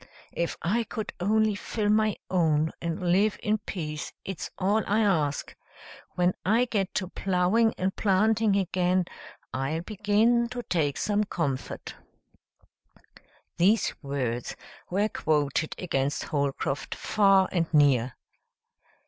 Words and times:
"If 0.33 0.57
I 0.63 0.83
could 0.83 1.13
only 1.19 1.53
fill 1.53 1.89
my 1.89 2.15
own 2.27 2.71
and 2.81 3.11
live 3.11 3.37
in 3.43 3.59
peace, 3.59 4.11
it's 4.25 4.49
all 4.57 4.81
I 4.87 5.01
ask. 5.01 5.55
When 6.15 6.33
I 6.43 6.65
get 6.65 6.95
to 6.95 7.09
plowing 7.09 7.75
and 7.77 7.95
planting 7.95 8.55
again 8.55 9.05
I'll 9.53 9.81
begin 9.83 10.49
to 10.49 10.63
take 10.63 10.97
some 10.97 11.25
comfort." 11.25 11.93
These 13.57 13.93
words 14.01 14.55
were 14.89 15.07
quoted 15.09 15.75
against 15.77 16.23
Holcroft, 16.23 16.95
far 16.95 17.47
and 17.51 17.71
near. 17.71 18.15